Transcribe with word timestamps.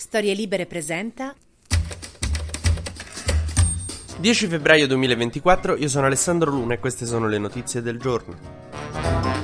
Storie 0.00 0.32
Libere 0.32 0.66
presenta 0.66 1.34
10 4.20 4.46
febbraio 4.46 4.86
2024, 4.86 5.74
io 5.74 5.88
sono 5.88 6.06
Alessandro 6.06 6.52
Luna 6.52 6.74
e 6.74 6.78
queste 6.78 7.04
sono 7.04 7.26
le 7.26 7.38
notizie 7.38 7.82
del 7.82 7.98
giorno. 7.98 9.37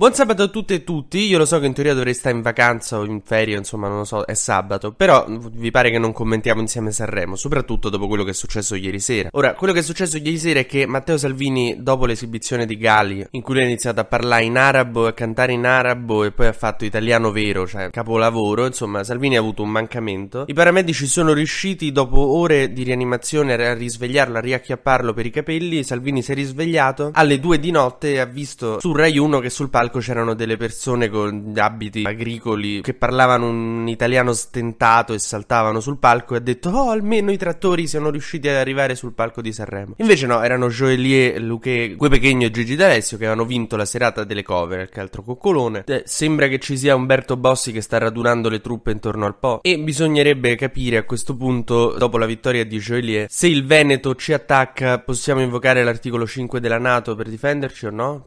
Buon 0.00 0.14
sabato 0.14 0.44
a 0.44 0.48
tutte 0.48 0.72
e 0.72 0.82
tutti, 0.82 1.26
io 1.26 1.36
lo 1.36 1.44
so 1.44 1.60
che 1.60 1.66
in 1.66 1.74
teoria 1.74 1.92
dovrei 1.92 2.14
stare 2.14 2.34
in 2.34 2.40
vacanza 2.40 2.98
o 2.98 3.04
in 3.04 3.20
ferie, 3.22 3.58
insomma 3.58 3.86
non 3.86 3.98
lo 3.98 4.04
so, 4.04 4.24
è 4.24 4.32
sabato, 4.32 4.92
però 4.92 5.26
vi 5.28 5.70
pare 5.70 5.90
che 5.90 5.98
non 5.98 6.14
commentiamo 6.14 6.62
insieme 6.62 6.90
Sanremo, 6.90 7.36
soprattutto 7.36 7.90
dopo 7.90 8.06
quello 8.06 8.24
che 8.24 8.30
è 8.30 8.32
successo 8.32 8.74
ieri 8.76 8.98
sera. 8.98 9.28
Ora, 9.32 9.52
quello 9.52 9.74
che 9.74 9.80
è 9.80 9.82
successo 9.82 10.16
ieri 10.16 10.38
sera 10.38 10.60
è 10.60 10.64
che 10.64 10.86
Matteo 10.86 11.18
Salvini, 11.18 11.82
dopo 11.82 12.06
l'esibizione 12.06 12.64
di 12.64 12.78
Gali, 12.78 13.26
in 13.32 13.42
cui 13.42 13.52
lui 13.52 13.64
ha 13.64 13.66
iniziato 13.66 14.00
a 14.00 14.04
parlare 14.04 14.44
in 14.44 14.56
arabo, 14.56 15.06
a 15.06 15.12
cantare 15.12 15.52
in 15.52 15.66
arabo 15.66 16.24
e 16.24 16.32
poi 16.32 16.46
ha 16.46 16.54
fatto 16.54 16.86
italiano 16.86 17.30
vero, 17.30 17.66
cioè 17.66 17.90
capolavoro, 17.90 18.64
insomma 18.64 19.04
Salvini 19.04 19.36
ha 19.36 19.40
avuto 19.40 19.62
un 19.62 19.68
mancamento. 19.68 20.44
I 20.46 20.54
paramedici 20.54 21.06
sono 21.06 21.34
riusciti 21.34 21.92
dopo 21.92 22.38
ore 22.38 22.72
di 22.72 22.84
rianimazione 22.84 23.52
a 23.52 23.74
risvegliarlo, 23.74 24.38
a 24.38 24.40
riacchiapparlo 24.40 25.12
per 25.12 25.26
i 25.26 25.30
capelli, 25.30 25.84
Salvini 25.84 26.22
si 26.22 26.32
è 26.32 26.34
risvegliato 26.34 27.10
alle 27.12 27.38
due 27.38 27.58
di 27.58 27.70
notte 27.70 28.14
e 28.14 28.18
ha 28.18 28.24
visto 28.24 28.80
su 28.80 28.94
Rai 28.94 29.18
1 29.18 29.40
che 29.40 29.50
sul 29.50 29.68
palco 29.68 29.88
palco 29.90 29.98
c'erano 29.98 30.34
delle 30.34 30.56
persone 30.56 31.08
con 31.08 31.52
abiti 31.56 32.04
agricoli 32.06 32.80
che 32.80 32.94
parlavano 32.94 33.48
un 33.48 33.88
italiano 33.88 34.32
stentato 34.32 35.12
e 35.12 35.18
saltavano 35.18 35.80
sul 35.80 35.98
palco 35.98 36.34
e 36.34 36.36
ha 36.38 36.40
detto 36.40 36.70
oh 36.70 36.90
almeno 36.90 37.32
i 37.32 37.36
trattori 37.36 37.88
siano 37.88 38.10
riusciti 38.10 38.48
ad 38.48 38.54
arrivare 38.54 38.94
sul 38.94 39.12
palco 39.12 39.42
di 39.42 39.52
Sanremo. 39.52 39.94
Invece 39.96 40.26
no, 40.26 40.42
erano 40.42 40.68
Joelie, 40.68 41.38
Luque, 41.40 41.94
Gue 41.96 42.08
Pechegno 42.08 42.46
e 42.46 42.50
Gigi 42.50 42.76
D'Alessio 42.76 43.18
che 43.18 43.26
avevano 43.26 43.46
vinto 43.46 43.76
la 43.76 43.84
serata 43.84 44.22
delle 44.22 44.44
cover, 44.44 44.88
che 44.88 45.00
altro 45.00 45.22
coccolone. 45.22 45.82
Eh, 45.86 46.04
sembra 46.06 46.46
che 46.46 46.60
ci 46.60 46.78
sia 46.78 46.94
Umberto 46.94 47.36
Bossi 47.36 47.72
che 47.72 47.80
sta 47.80 47.98
radunando 47.98 48.48
le 48.48 48.60
truppe 48.60 48.92
intorno 48.92 49.26
al 49.26 49.36
Po 49.36 49.60
e 49.62 49.78
bisognerebbe 49.78 50.54
capire 50.54 50.98
a 50.98 51.04
questo 51.04 51.36
punto, 51.36 51.96
dopo 51.98 52.16
la 52.16 52.26
vittoria 52.26 52.64
di 52.64 52.78
Joelie, 52.78 53.26
se 53.28 53.48
il 53.48 53.66
Veneto 53.66 54.14
ci 54.14 54.32
attacca 54.32 55.00
possiamo 55.00 55.40
invocare 55.40 55.82
l'articolo 55.82 56.26
5 56.26 56.60
della 56.60 56.78
Nato 56.78 57.16
per 57.16 57.28
difenderci 57.28 57.86
o 57.86 57.90
no? 57.90 58.26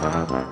uh-huh 0.00 0.46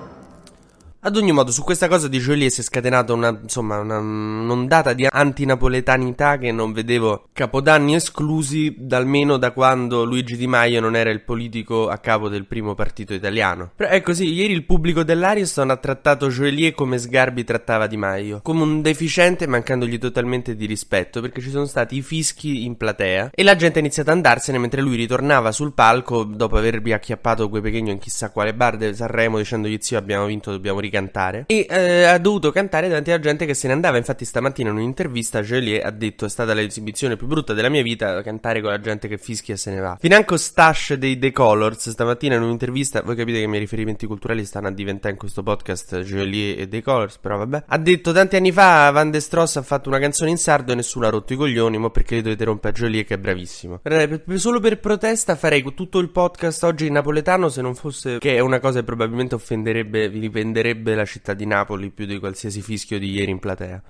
Ad 1.06 1.16
ogni 1.16 1.30
modo, 1.30 1.52
su 1.52 1.62
questa 1.62 1.86
cosa 1.86 2.08
di 2.08 2.18
Jolie 2.18 2.50
si 2.50 2.62
è 2.62 2.64
scatenata 2.64 3.12
una, 3.12 3.28
insomma, 3.40 3.78
una, 3.78 3.98
un'ondata 3.98 4.92
di 4.92 5.06
antinapoletanità 5.08 6.36
che 6.36 6.50
non 6.50 6.72
vedevo 6.72 7.28
capodanni 7.32 7.94
esclusi, 7.94 8.76
almeno 8.90 9.36
da 9.36 9.52
quando 9.52 10.02
Luigi 10.02 10.36
Di 10.36 10.48
Maio 10.48 10.80
non 10.80 10.96
era 10.96 11.10
il 11.10 11.20
politico 11.20 11.88
a 11.88 11.98
capo 11.98 12.28
del 12.28 12.46
primo 12.46 12.74
partito 12.74 13.14
italiano. 13.14 13.70
Però 13.76 13.88
è 13.88 14.00
così, 14.00 14.32
ieri 14.32 14.52
il 14.52 14.64
pubblico 14.64 15.04
dell'Ariston 15.04 15.70
ha 15.70 15.76
trattato 15.76 16.26
Jolie 16.26 16.72
come 16.72 16.98
Sgarbi 16.98 17.44
trattava 17.44 17.86
Di 17.86 17.96
Maio, 17.96 18.40
come 18.42 18.62
un 18.62 18.82
deficiente 18.82 19.46
mancandogli 19.46 19.98
totalmente 19.98 20.56
di 20.56 20.66
rispetto, 20.66 21.20
perché 21.20 21.40
ci 21.40 21.50
sono 21.50 21.66
stati 21.66 21.98
i 21.98 22.02
fischi 22.02 22.64
in 22.64 22.76
platea 22.76 23.30
e 23.32 23.44
la 23.44 23.54
gente 23.54 23.78
ha 23.78 23.80
iniziato 23.80 24.10
ad 24.10 24.16
andarsene 24.16 24.58
mentre 24.58 24.80
lui 24.80 24.96
ritornava 24.96 25.52
sul 25.52 25.72
palco 25.72 26.24
dopo 26.24 26.56
avervi 26.56 26.92
acchiappato 26.92 27.48
quei 27.48 27.62
pequeno 27.62 27.90
in 27.90 27.98
chissà 27.98 28.32
quale 28.32 28.54
bar 28.54 28.76
del 28.76 28.96
Sanremo 28.96 29.38
dicendogli 29.38 29.78
zio 29.78 29.98
abbiamo 29.98 30.26
vinto, 30.26 30.50
dobbiamo 30.50 30.80
ricaricare 30.80 30.94
cantare 30.96 31.44
e 31.46 31.66
eh, 31.68 32.04
ha 32.04 32.18
dovuto 32.18 32.50
cantare 32.50 32.88
davanti 32.88 33.10
alla 33.10 33.20
gente 33.20 33.46
che 33.46 33.54
se 33.54 33.66
ne 33.66 33.74
andava. 33.74 33.96
Infatti, 33.96 34.24
stamattina 34.24 34.70
in 34.70 34.76
un'intervista 34.76 35.42
Joliet 35.42 35.84
ha 35.84 35.90
detto: 35.90 36.24
È 36.24 36.28
stata 36.28 36.54
l'esibizione 36.54 37.16
più 37.16 37.26
brutta 37.26 37.52
della 37.52 37.68
mia 37.68 37.82
vita 37.82 38.22
cantare 38.22 38.60
con 38.60 38.70
la 38.70 38.80
gente 38.80 39.08
che 39.08 39.18
fischia 39.18 39.54
e 39.54 39.56
se 39.56 39.70
ne 39.70 39.80
va. 39.80 39.96
Financo 40.00 40.36
Stash 40.36 40.94
dei 40.94 41.18
The 41.18 41.32
Colors 41.32 41.90
stamattina 41.90 42.36
in 42.36 42.42
un'intervista. 42.42 43.02
Voi 43.02 43.16
capite 43.16 43.38
che 43.38 43.44
i 43.44 43.48
miei 43.48 43.60
riferimenti 43.60 44.06
culturali 44.06 44.44
stanno 44.44 44.68
a 44.68 44.72
diventare 44.72 45.12
in 45.12 45.18
questo 45.18 45.42
podcast 45.42 46.00
Joliet 46.00 46.60
e 46.60 46.68
The 46.68 46.82
Colors, 46.82 47.18
però 47.18 47.36
vabbè. 47.38 47.64
Ha 47.66 47.78
detto 47.78 48.12
tanti 48.12 48.36
anni 48.36 48.52
fa 48.52 48.90
Van 48.90 49.10
de 49.10 49.20
Stross 49.20 49.56
ha 49.56 49.62
fatto 49.62 49.88
una 49.88 49.98
canzone 49.98 50.30
in 50.30 50.38
sardo 50.38 50.72
e 50.72 50.74
nessuno 50.74 51.06
ha 51.06 51.10
rotto 51.10 51.32
i 51.32 51.36
coglioni. 51.36 51.78
Ma 51.78 51.90
perché 51.90 52.16
li 52.16 52.22
dovete 52.22 52.44
rompere 52.44 52.74
a 52.74 52.76
Joliet 52.76 53.06
che 53.06 53.14
è 53.14 53.18
bravissimo? 53.18 53.80
Solo 54.36 54.60
per 54.60 54.78
protesta 54.80 55.36
farei 55.36 55.64
tutto 55.74 55.98
il 55.98 56.10
podcast 56.10 56.62
oggi 56.62 56.86
in 56.86 56.92
napoletano 56.92 57.48
se 57.48 57.60
non 57.60 57.74
fosse 57.74 58.18
che 58.18 58.36
è 58.36 58.40
una 58.40 58.60
cosa 58.60 58.78
che 58.78 58.84
probabilmente 58.84 59.34
offenderebbe, 59.34 60.08
vi 60.08 60.20
dipenderebbe 60.86 60.94
la 60.94 61.04
città 61.04 61.34
di 61.34 61.46
Napoli 61.46 61.90
più 61.90 62.06
di 62.06 62.18
qualsiasi 62.18 62.62
fischio 62.62 62.98
di 62.98 63.10
ieri 63.10 63.32
in 63.32 63.38
platea. 63.40 63.82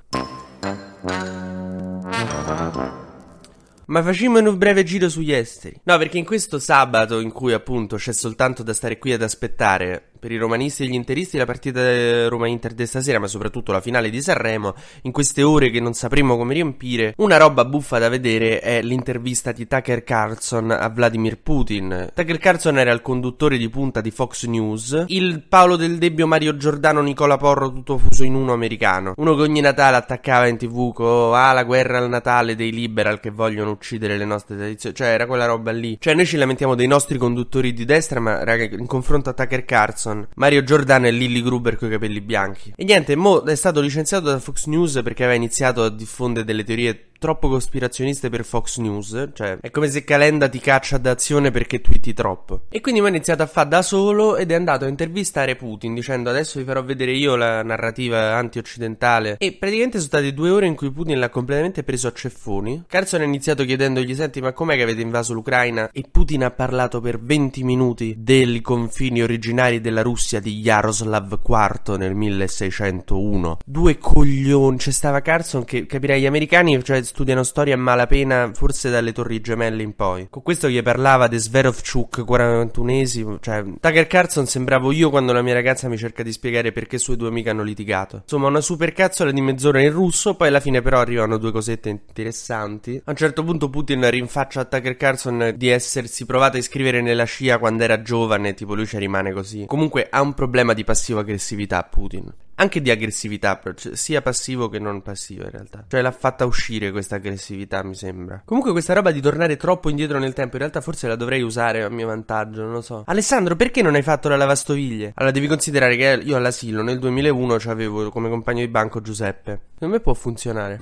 Ma 3.89 4.03
facciamo 4.03 4.39
un 4.39 4.59
breve 4.59 4.83
giro 4.83 5.09
sugli 5.09 5.33
esteri. 5.33 5.81
No, 5.85 5.97
perché 5.99 6.19
in 6.19 6.25
questo 6.25 6.59
sabato 6.59 7.21
in 7.21 7.31
cui 7.31 7.53
appunto 7.53 7.97
c'è 7.97 8.13
soltanto 8.13 8.63
da 8.63 8.73
stare 8.73 8.99
qui 8.99 9.13
ad 9.13 9.23
aspettare 9.23 10.11
per 10.19 10.33
i 10.33 10.37
romanisti 10.37 10.85
e 10.85 10.87
gli 10.87 10.95
interisti 10.95 11.39
la 11.39 11.47
partita 11.47 12.29
Roma-Inter 12.29 12.73
di 12.73 12.87
stasera, 12.87 13.19
ma 13.19 13.27
soprattutto 13.27 13.73
la 13.73 13.81
finale 13.81 14.11
di 14.11 14.21
Sanremo, 14.23 14.75
in 15.03 15.13
queste 15.13 15.43
ore 15.43 15.71
che 15.71 15.81
non 15.81 15.95
sapremo 15.95 16.37
come 16.37 16.55
riempire, 16.55 17.15
una 17.19 17.37
roba 17.37 17.65
buffa 17.65 17.99
da 17.99 18.09
vedere 18.09 18.61
è 18.61 18.83
l'intervista 18.83 19.53
di 19.53 19.67
Tucker 19.67 20.05
Carlson 20.05 20.71
a 20.71 20.89
Vladimir 20.89 21.39
Putin. 21.39 22.11
Tucker 22.15 22.39
Carlson 22.39 22.79
era 22.79 22.93
il 22.93 23.03
conduttore 23.03 23.59
di 23.59 23.69
punta 23.69 24.01
di 24.01 24.11
Fox 24.11 24.47
News, 24.47 25.05
il 25.09 25.43
Paolo 25.49 25.77
del 25.77 25.99
Debbio 25.99 26.27
Mario 26.27 26.57
Giordano 26.57 27.03
Nicola 27.03 27.37
Porro 27.37 27.73
tutto 27.73 27.99
fuso 27.99 28.25
in 28.25 28.35
uno 28.35 28.53
americano, 28.53 29.15
uno 29.17 29.35
che 29.35 29.43
ogni 29.43 29.61
Natale 29.61 29.97
attaccava 29.97 30.47
in 30.47 30.57
tv 30.57 30.93
con 30.93 31.35
ah 31.35 31.53
la 31.53 31.65
guerra 31.65 31.99
al 31.99 32.09
Natale 32.09 32.55
dei 32.55 32.73
liberal 32.73 33.21
che 33.21 33.31
vogliono 33.31 33.71
uccidere 33.71 34.17
le 34.17 34.25
nostre 34.25 34.57
tradizioni, 34.57 34.95
cioè 34.95 35.09
era 35.09 35.27
quella 35.27 35.47
roba 35.47 35.71
lì. 35.71 35.97
Cioè 36.01 36.15
noi 36.15 36.27
ci 36.27 36.37
lamentiamo 36.37 36.75
dei 36.75 36.87
nostri 36.87 37.19
conduttori 37.19 37.73
di 37.73 37.85
destra, 37.85 38.21
ma 38.21 38.45
raga, 38.45 38.65
in 38.65 38.87
confronto 38.87 39.31
a 39.31 39.33
Tucker 39.33 39.65
Carlson 39.65 40.06
Mario 40.35 40.63
Giordano 40.63 41.07
e 41.07 41.11
Lilly 41.11 41.43
Gruber 41.43 41.77
coi 41.77 41.91
capelli 41.91 42.21
bianchi. 42.21 42.73
E 42.77 42.85
niente, 42.85 43.17
Mo 43.17 43.43
è 43.43 43.55
stato 43.55 43.81
licenziato 43.81 44.27
da 44.27 44.39
Fox 44.39 44.67
News 44.67 45.01
perché 45.03 45.25
aveva 45.25 45.37
iniziato 45.37 45.83
a 45.83 45.91
diffondere 45.91 46.45
delle 46.45 46.65
teorie 46.65 47.07
troppo 47.19 47.49
cospirazioniste 47.49 48.29
per 48.31 48.45
Fox 48.45 48.79
News. 48.79 49.31
Cioè, 49.33 49.59
è 49.61 49.71
come 49.71 49.89
se 49.89 50.05
Calenda 50.05 50.49
ti 50.49 50.59
caccia 50.59 50.99
d'azione 50.99 51.51
perché 51.51 51.81
twitti 51.81 52.13
troppo. 52.13 52.63
E 52.69 52.81
quindi 52.81 53.01
mi 53.01 53.07
ha 53.07 53.11
iniziato 53.11 53.43
a 53.43 53.47
fare 53.47 53.69
da 53.69 53.83
solo 53.83 54.37
ed 54.37 54.51
è 54.51 54.55
andato 54.55 54.85
a 54.85 54.89
intervistare 54.89 55.57
Putin 55.57 55.95
dicendo 55.95 56.31
adesso 56.31 56.59
vi 56.59 56.65
farò 56.65 56.83
vedere 56.83 57.13
io 57.13 57.37
la 57.37 57.63
narrativa 57.63 58.37
anti-occidentale. 58.37 59.37
E 59.39 59.53
praticamente 59.53 59.99
sono 59.99 60.09
state 60.09 60.35
due 60.35 60.51
ore 60.51 60.67
in 60.67 60.75
cui 60.75 60.91
Putin 60.91 61.19
l'ha 61.19 61.31
completamente 61.31 61.83
preso 61.83 62.09
a 62.09 62.13
ceffoni. 62.13 62.85
Carson 62.87 63.21
ha 63.21 63.25
iniziato 63.25 63.65
chiedendogli: 63.65 64.15
Senti, 64.15 64.41
ma 64.41 64.53
com'è 64.53 64.77
che 64.77 64.83
avete 64.83 65.01
invaso 65.01 65.33
l'Ucraina? 65.33 65.91
E 65.93 66.05
Putin 66.11 66.45
ha 66.45 66.51
parlato 66.51 67.01
per 67.01 67.21
20 67.21 67.65
minuti 67.65 68.15
dei 68.19 68.61
confini 68.61 69.23
originari 69.23 69.81
della 69.81 70.03
Russia 70.03 70.41
di 70.41 70.59
Yaroslav 70.59 71.41
IV 71.47 71.97
nel 71.97 72.15
1601. 72.15 73.59
Due 73.65 73.99
coglioni. 73.99 74.77
C'è 74.77 74.91
stava 74.91 75.21
Carson 75.21 75.65
che 75.65 75.87
capirei 75.87 76.21
gli 76.21 76.27
americani, 76.27 76.83
cioè 76.83 77.03
studiano 77.07 77.43
storia 77.43 77.75
a 77.75 77.79
malapena, 77.79 78.51
forse 78.53 78.91
dalle 78.91 79.13
Torri 79.13 79.41
Gemelle 79.41 79.83
in 79.83 79.95
poi. 79.95 80.27
Con 80.29 80.43
questo 80.43 80.69
gli 80.69 80.83
parlava 80.83 81.29
di 81.29 81.39
Sverovchuk, 81.39 82.25
41esimo. 82.29 83.39
Cioè, 83.41 83.65
Tucker 83.81 84.07
Carlson 84.07 84.47
sembravo 84.47 84.93
io 84.93 85.09
quando 85.09 85.33
la 85.33 85.41
mia 85.41 85.55
ragazza 85.55 85.89
mi 85.89 85.97
cerca 85.97 86.23
di 86.23 86.33
spiegare 86.33 86.73
perché 86.73 86.99
sue 86.99 87.17
due 87.17 87.29
amiche 87.29 87.51
hanno 87.51 87.63
litigato. 87.63 88.17
Insomma, 88.23 88.49
una 88.49 88.61
super 88.61 88.93
cazzola 88.93 89.31
di 89.31 89.41
mezz'ora 89.41 89.81
in 89.81 89.91
russo, 89.91 90.35
poi 90.35 90.49
alla 90.49 90.61
fine 90.61 90.83
però 90.83 90.99
arrivano 90.99 91.39
due 91.39 91.53
cosette 91.53 91.89
interessanti. 91.89 93.01
A 93.05 93.11
un 93.11 93.17
certo 93.17 93.45
punto 93.45 93.71
Putin 93.71 94.11
rinfaccia 94.11 94.61
a 94.61 94.65
Tucker 94.65 94.97
Carlson 94.97 95.55
di 95.57 95.69
essersi 95.69 96.27
provato 96.27 96.57
a 96.57 96.61
iscrivere 96.61 97.01
nella 97.01 97.25
scia 97.25 97.59
quando 97.59 97.85
era 97.85 98.03
giovane, 98.03 98.55
tipo 98.55 98.75
lui 98.75 98.87
ci 98.87 98.99
rimane 98.99 99.33
così. 99.33 99.65
Comunque 99.67 100.09
ha 100.11 100.21
un 100.21 100.35
problema 100.35 100.75
di 100.75 100.85
passivo-aggressività 100.85 101.83
Putin 101.85 102.33
anche 102.57 102.81
di 102.81 102.91
aggressività, 102.91 103.61
cioè, 103.75 103.97
sia 103.97 104.23
passivo 104.23 104.69
che 104.69 104.79
non 104.79 105.03
passivo 105.03 105.45
in 105.45 105.51
realtà. 105.51 105.85
Cioè 105.89 106.01
l'ha 106.01 106.13
fatta 106.13 106.45
uscire 106.45 106.91
questa 106.91 107.17
aggressività, 107.17 107.83
mi 107.83 107.95
sembra. 107.95 108.43
Comunque 108.45 108.73
questa 108.73 108.95
roba 108.95 109.11
di 109.11 109.21
tornare 109.21 109.57
troppo 109.57 109.89
indietro 109.89 110.19
nel 110.19 110.33
tempo, 110.33 110.57
in 110.57 110.61
realtà 110.61 110.81
forse 110.81 111.09
la 111.09 111.17
dovrei 111.17 111.43
usare 111.43 111.83
a 111.83 111.89
mio 111.89 112.07
vantaggio, 112.07 112.63
non 112.63 112.73
lo 112.73 112.81
so. 112.81 113.05
Alessandro, 113.07 113.57
perché 113.57 113.83
non 113.83 113.95
hai 113.95 114.03
fatto 114.03 114.29
la 114.29 114.37
lavastoviglie? 114.37 115.13
Allora 115.15 115.33
devi 115.33 115.47
considerare 115.47 115.97
che 115.97 116.21
io 116.23 116.37
all'asilo 116.37 116.83
nel 116.83 116.99
2001 116.99 117.55
avevo 117.67 118.11
come 118.11 118.29
compagno 118.29 118.61
di 118.61 118.69
banco 118.69 119.01
Giuseppe. 119.01 119.61
Secondo 119.75 119.95
me 119.95 120.01
può 120.01 120.15
funzionare. 120.15 120.81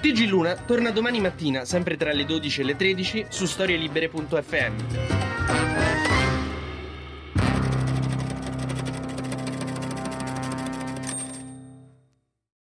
TG 0.00 0.28
Luna 0.28 0.54
torna 0.54 0.90
domani 0.90 1.20
mattina, 1.20 1.64
sempre 1.64 1.96
tra 1.96 2.12
le 2.12 2.24
12 2.24 2.60
e 2.60 2.64
le 2.64 2.76
13, 2.76 3.26
su 3.28 3.46
storielibere.fm. 3.46 5.95